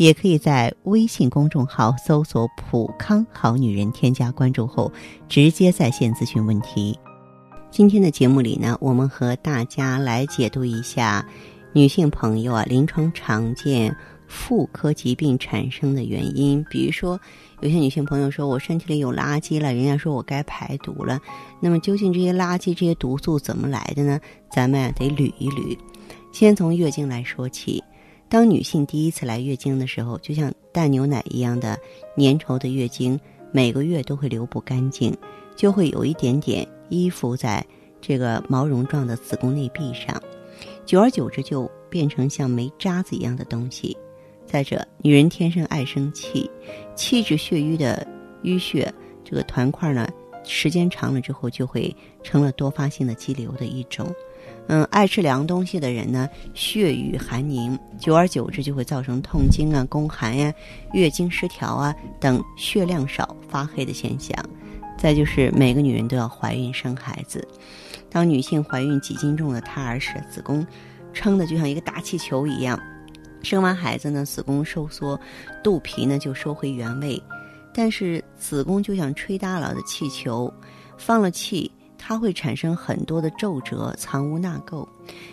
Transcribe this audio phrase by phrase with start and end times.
[0.00, 4.90] 也可以在微信公众号搜索“普康好女人”，添加关注后
[5.28, 6.98] 直接在线咨询问题。
[7.70, 11.22] 今天的节目里呢，我们和大家来解读一下
[11.74, 13.94] 女性朋友啊临床常见
[14.26, 16.64] 妇科疾病产生的原因。
[16.70, 17.20] 比如说，
[17.60, 21.20] 有些女性朋友说我身体里有垃圾了，人家说我该排毒了。
[21.60, 24.18] 那么究竟这些垃圾、这些毒素怎么来的呢？
[24.50, 25.76] 咱们啊得捋一捋。
[26.32, 27.84] 先从月经来说起。
[28.30, 31.76] 当女性第一次来月经的时候，就像淡牛奶一样的
[32.16, 33.18] 粘稠的月经，
[33.50, 35.12] 每个月都会流不干净，
[35.56, 37.66] 就会有一点点依附在
[38.00, 40.22] 这个毛绒状的子宫内壁上，
[40.86, 43.96] 久而久之就变成像煤渣子一样的东西。
[44.46, 46.48] 再者，女人天生爱生气，
[46.94, 48.06] 气滞血瘀的
[48.44, 48.94] 淤血
[49.24, 50.08] 这个团块呢，
[50.44, 54.06] 时间长了之后就会成了多发性的肌瘤的一种。
[54.68, 60.52] 嗯，爱吃凉东西的人呢，血瘀寒凝，久而久之就会造成痛经啊、宫寒呀、
[60.92, 64.32] 月经失调啊等血量少、发黑的现象。
[64.96, 67.46] 再就是每个女人都要怀孕生孩子，
[68.10, 70.64] 当女性怀孕几斤重的胎儿时，子宫
[71.12, 72.78] 撑的就像一个大气球一样，
[73.42, 75.18] 生完孩子呢，子宫收缩，
[75.64, 77.20] 肚皮呢就收回原位，
[77.72, 80.52] 但是子宫就像吹大了的气球，
[80.96, 81.68] 放了气。
[82.02, 84.88] 它会产生很多的皱褶，藏污纳垢，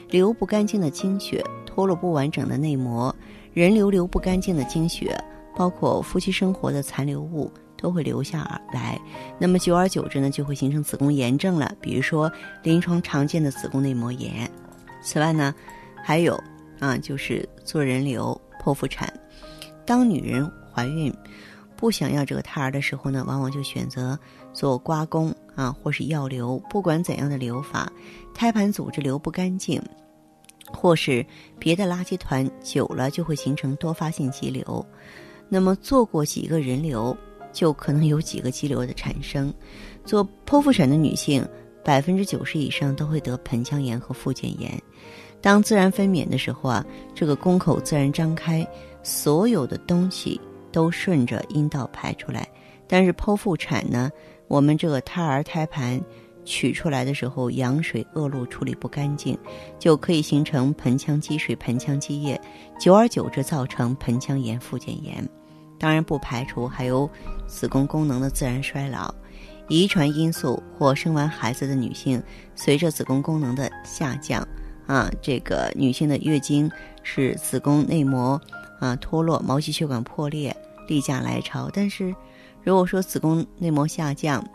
[0.10, 3.16] 流不干净的经血，脱落不完整的内膜，
[3.54, 5.18] 人流流不干净的经血，
[5.56, 9.00] 包括夫妻生活的残留物都会留下来。
[9.40, 11.74] 那么久而久之呢，就会形成子宫炎症了。
[11.82, 14.50] 比如说临床常见的子宫内膜炎。
[15.02, 15.56] 此外呢，
[16.04, 16.38] 还有
[16.80, 19.12] 啊，就是做人流、剖腹产。
[19.86, 21.12] 当女人怀孕
[21.78, 24.20] 不想要这个胎儿的时候呢，往往就选择
[24.52, 25.34] 做刮宫。
[25.56, 27.92] 啊，或是药流，不管怎样的流法，
[28.32, 29.82] 胎盘组织流不干净，
[30.72, 31.26] 或是
[31.58, 34.86] 别的垃圾团久了就会形成多发性肌瘤。
[35.50, 37.18] 那么做过几个人流，
[37.52, 39.52] 就可能有几个肌瘤的产生。
[40.06, 41.44] 做剖腹产的女性，
[41.84, 44.80] 百分之九十以上都会得盆腔炎和附件炎。
[45.42, 48.64] 当自然分娩的时候啊，这个宫口自然张开，
[49.02, 50.40] 所有的东西
[50.78, 52.48] 都顺着阴道排出来。
[52.88, 54.12] 但是剖腹产呢？
[54.48, 56.00] 我们这个胎儿胎盘
[56.46, 59.36] 取出来的时候，羊水恶露处理不干净，
[59.80, 62.40] 就可以形成盆腔积水、盆腔积液，
[62.80, 65.28] 久而久之造成盆腔炎、附件炎。
[65.80, 67.10] 当然不排除还有
[67.48, 69.12] 子宫功能的自然衰老、
[69.68, 72.22] 遗传因素或生完孩子的女性
[72.54, 74.48] 随着子宫功能的下降
[74.86, 76.72] 啊，这个女性的月经
[77.02, 78.40] 是子宫内膜
[78.80, 80.56] 啊脱落、毛细血管破裂、
[80.88, 82.16] 例假来潮，但是。
[82.64, 84.46] 如果说子宫内膜下降，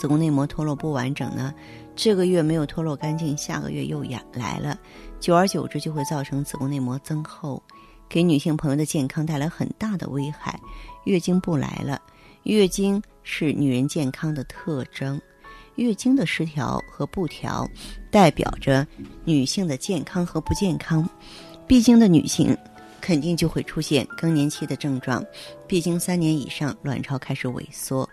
[0.00, 1.54] 子宫内膜脱落不完整呢，
[1.94, 4.76] 这个月没有脱落干净，下个月又来来了，
[5.20, 7.62] 久而久之就会造成子宫内膜增厚，
[8.08, 10.58] 给女性朋友的健康带来很大的危害。
[11.04, 12.02] 月经不来了，
[12.42, 15.20] 月经是女人健康的特征，
[15.76, 17.64] 月经的失调和不调，
[18.10, 18.84] 代表着
[19.24, 21.08] 女性的健康和不健康。
[21.64, 22.56] 闭经的女性。
[23.00, 25.24] 肯定就会出现更年期的症状，
[25.66, 28.08] 毕竟三年以上，卵巢开始萎缩。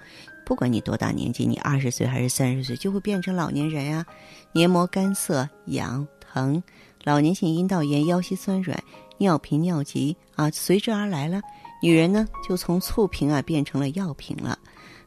[0.45, 4.05] 不管你多大年纪，你二十岁还是三十岁，就会变成老年人呀。
[4.53, 6.63] 黏膜干涩、痒、疼，
[7.03, 8.81] 老年性阴道炎、腰膝酸软、
[9.17, 11.41] 尿频尿急啊，随之而来了。
[11.81, 14.57] 女人呢，就从醋瓶啊变成了药瓶了。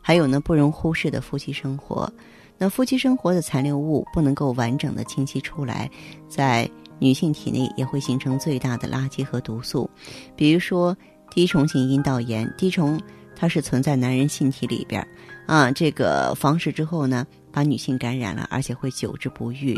[0.03, 2.13] 还有呢，不容忽视的夫妻生活，
[2.59, 5.91] 那夫妻生活的残留物不能够完整的清晰出来，
[6.29, 6.71] 在。
[7.01, 9.91] 女性体内也会形成最大的垃圾和毒素，
[10.37, 10.97] 比如说
[11.31, 12.49] 滴虫性阴道炎。
[12.57, 13.01] 滴虫
[13.35, 15.05] 它是存在男人性体里边，
[15.47, 19.77] 啊，这个房事之后呢，把女性感染了，而且会久治不愈。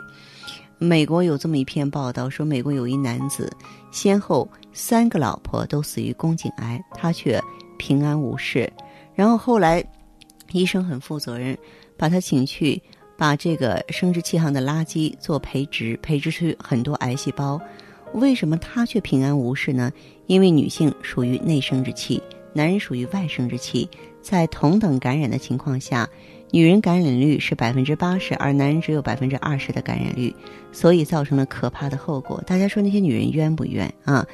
[0.79, 3.51] 美国有这么一篇报道说，美国有一男子
[3.93, 7.41] 先后三个老婆都死于宫颈癌，他却
[7.79, 8.71] 平安无事。
[9.15, 9.85] 然后后来
[10.51, 11.57] 医生很负责任，
[11.97, 12.83] 把他请去。
[13.23, 17.57] 把这个生殖器上的垃圾做培植，培植出很多癌细胞。
[18.15, 19.93] 为什么他却平安无事呢？
[20.27, 22.21] 因为女性属于内生殖器，
[22.53, 23.89] 男人属于外生殖器，
[24.21, 26.05] 在同等感染的情况下，
[26.53, 30.33] 女人感染率是百分之八十，而男人只有百分之二十的感染率，
[30.71, 32.43] 所以造成了可怕的后果。
[32.47, 34.25] 大家说那些女人冤不冤啊？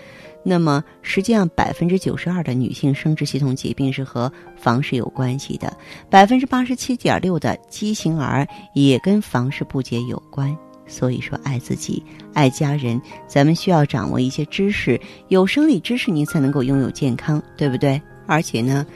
[0.42, 5.76] 那么实际上百分之九十二的女性生殖系统疾病是和房事有关系的，
[6.10, 10.54] 百分之八十七点六的畸形儿也跟房事不洁有关。
[10.88, 14.98] 所以说，爱自己，爱家人，咱们需要掌握一些知识，
[15.28, 18.00] 有生理知识，您才能够拥有健康，对不对？
[18.26, 18.86] 而且呢，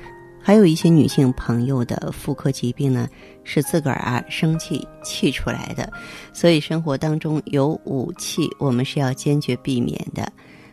[0.42, 3.08] 还有一些女性朋友的妇科疾病呢，
[3.44, 5.90] 是自个儿啊生气气出来的，
[6.32, 10.30] 所以生活当中有五气，我们是要坚决避免的，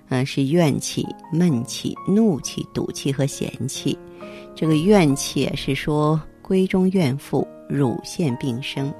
[0.09, 3.95] 嗯，是怨气、闷气、怒气、赌气和嫌气。
[4.55, 8.91] 这个怨气是说闺中怨妇，乳腺病生。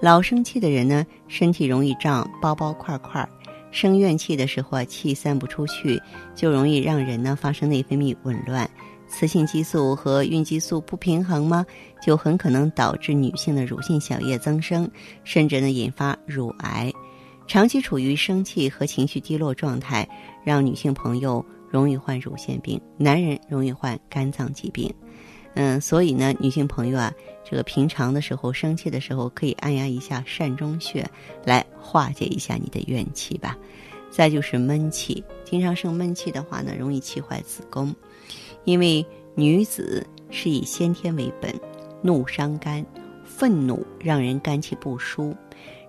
[0.00, 3.24] 老生气的人呢，身体容易胀，包包块块；
[3.70, 6.00] 生怨气的时候啊，气散不出去，
[6.34, 8.68] 就容易让人呢发生内分泌紊乱，
[9.12, 11.64] 雌性激素和孕激素不平衡吗？
[12.00, 14.90] 就很可能导致女性的乳腺小叶增生，
[15.22, 16.90] 甚至呢引发乳癌。
[17.46, 20.08] 长期处于生气和情绪低落状态，
[20.42, 24.92] 让女性朋友容易患乳腺病，男人容易患肝脏疾病。
[25.54, 27.12] 嗯，所以呢，女性朋友啊，
[27.44, 31.06] 这个平常的时候生气的时候，可以按压一下膻中穴，
[31.44, 33.58] 来化解一下你的怨气吧。
[34.10, 37.94] 再就是闷气，经常生闷气的话呢，容易气坏子宫，
[38.64, 39.04] 因为
[39.34, 41.54] 女子是以先天为本，
[42.02, 42.84] 怒伤肝，
[43.24, 45.34] 愤怒让人肝气不舒，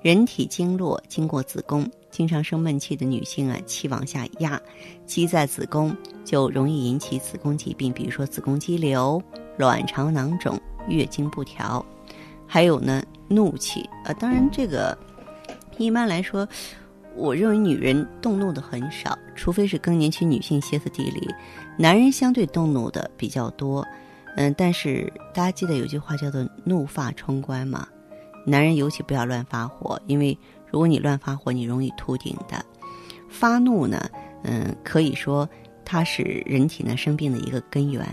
[0.01, 4.61] 人体经络经过子宫，经常生闷气的女性啊，气往下压，
[5.05, 9.21] 积在子宫，就容易引起子宫疾病，比如说子宫肌瘤。
[9.55, 11.85] 卵巢囊肿、月经不调，
[12.47, 14.11] 还有呢，怒气啊。
[14.13, 14.97] 当然，这个
[15.77, 16.49] 一般来说，
[17.15, 21.27] 我认为女人动怒的很少，除非是更年期女性歇斯底里，
[21.77, 23.85] 男人相对动怒的比较多。
[24.35, 27.87] 嗯，但是大家记得有句话叫做“怒发冲冠”嘛，
[28.45, 30.37] 男人尤其不要乱发火，因为
[30.69, 32.65] 如果你乱发火，你容易秃顶的。
[33.29, 34.09] 发怒呢，
[34.43, 35.47] 嗯，可以说。
[35.85, 38.07] 它是人体呢生病的一个根源，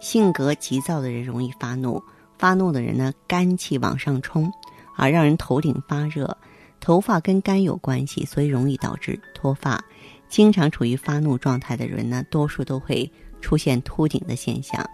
[0.00, 2.02] 性格急躁的人容易发怒，
[2.36, 4.52] 发怒的人呢肝气往上冲，
[4.96, 6.36] 啊，让人头顶发热，
[6.84, 9.82] 头发跟肝有关系，所以容易导致脱发。
[10.28, 13.10] 经常处于发怒状态的人呢，多数都会
[13.40, 14.86] 出现秃顶的现象，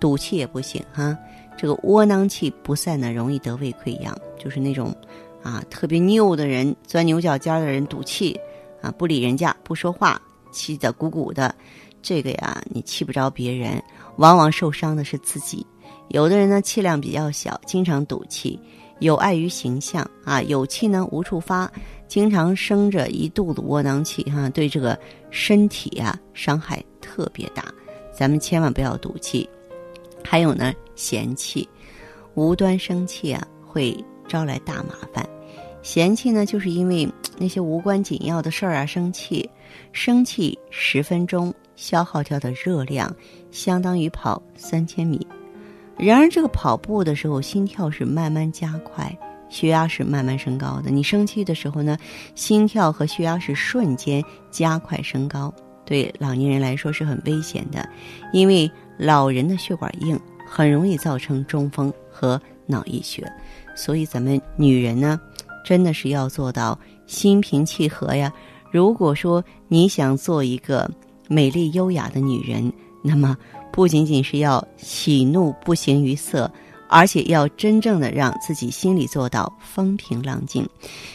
[0.00, 1.14] 赌气也不行哈。
[1.54, 4.96] 这个窝囊气不散呢，容易得胃溃疡，就是那种
[5.42, 8.34] 啊特别拗的人，钻牛角尖的人，赌气
[8.80, 10.18] 啊，不理人家，不说话。
[10.52, 11.54] 气得鼓鼓的，
[12.00, 13.82] 这个呀，你气不着别人，
[14.16, 15.66] 往往受伤的是自己。
[16.08, 18.58] 有的人呢，气量比较小，经常赌气，
[18.98, 20.42] 有碍于形象啊。
[20.42, 21.70] 有气呢无处发，
[22.08, 24.98] 经常生着一肚子窝囊气哈，对这个
[25.30, 27.64] 身体呀伤害特别大。
[28.12, 29.48] 咱们千万不要赌气。
[30.24, 31.68] 还有呢，嫌弃，
[32.34, 33.96] 无端生气啊，会
[34.26, 35.24] 招来大麻烦。
[35.82, 37.08] 嫌弃呢，就是因为
[37.38, 39.48] 那些无关紧要的事儿啊生气。
[39.92, 43.14] 生气十分钟消耗掉的热量，
[43.52, 45.24] 相当于跑三千米。
[45.98, 49.16] 然而，这个跑步的时候，心跳是慢慢加快，
[49.48, 50.90] 血压是慢慢升高的。
[50.90, 51.96] 你生气的时候呢，
[52.34, 55.52] 心跳和血压是瞬间加快升高，
[55.86, 57.88] 对老年人来说是很危险的，
[58.32, 63.26] 因为老人的血管硬，很容易造成中风和脑溢血。
[63.74, 65.18] 所以，咱们女人呢，
[65.64, 68.30] 真的是要做到心平气和呀。
[68.70, 70.90] 如果说你想做一个
[71.28, 72.70] 美丽优雅的女人，
[73.02, 73.36] 那么
[73.76, 76.50] 不仅仅是要喜怒不形于色，
[76.88, 80.66] 而且要真正的让自己心里做到风平浪静。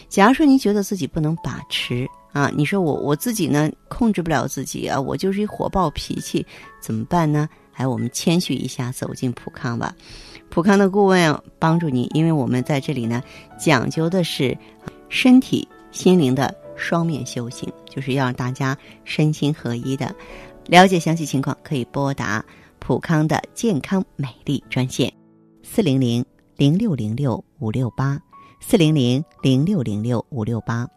[0.08, 6.46] 假如说你觉得自己不能把持啊，你说我我自己呢控制不了自己啊，我就是一火爆脾气，
[6.80, 7.50] 怎么办呢？
[7.74, 9.96] 哎，我们谦虚一下，走进普康吧。
[10.52, 13.24] 普康的顾问帮助你，因为我们在这里呢
[13.60, 14.56] 讲究的是
[15.10, 16.54] 身体心灵的。
[16.78, 20.16] 双面修行，就是要让大家身心合一的。
[20.68, 22.44] 了解详细情况，可以拨打
[22.80, 25.12] 普康的健康美丽专线：
[25.64, 26.26] 四零零
[26.58, 28.20] 零六零六五六八，
[28.60, 30.88] 四零零零六零六五六八。